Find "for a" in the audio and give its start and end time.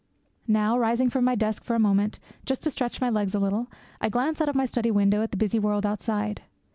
1.63-1.79